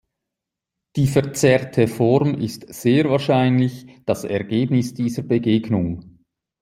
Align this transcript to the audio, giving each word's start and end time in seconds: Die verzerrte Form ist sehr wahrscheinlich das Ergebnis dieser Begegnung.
Die 0.95 1.05
verzerrte 1.05 1.87
Form 1.87 2.33
ist 2.39 2.73
sehr 2.73 3.07
wahrscheinlich 3.11 3.85
das 4.07 4.23
Ergebnis 4.23 4.95
dieser 4.95 5.21
Begegnung. 5.21 6.17